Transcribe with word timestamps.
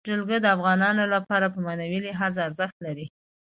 جلګه 0.07 0.37
د 0.41 0.45
افغانانو 0.55 1.03
لپاره 1.13 1.45
په 1.53 1.59
معنوي 1.65 1.99
لحاظ 2.07 2.33
ارزښت 2.47 2.77
لري. 2.85 3.05